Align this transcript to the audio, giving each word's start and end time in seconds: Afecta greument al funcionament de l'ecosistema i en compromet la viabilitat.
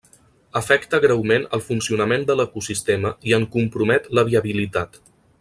Afecta 0.59 0.99
greument 1.03 1.45
al 1.57 1.63
funcionament 1.65 2.25
de 2.31 2.37
l'ecosistema 2.39 3.13
i 3.33 3.37
en 3.41 3.47
compromet 3.59 4.09
la 4.21 4.27
viabilitat. 4.33 5.01